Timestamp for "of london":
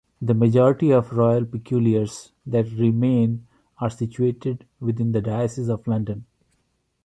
5.69-6.25